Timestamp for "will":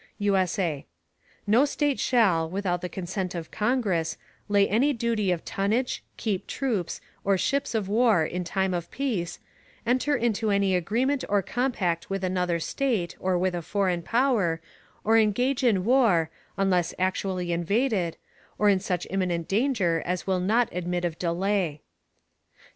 20.25-20.39